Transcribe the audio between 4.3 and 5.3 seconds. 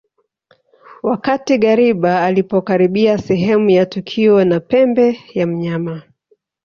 na pembe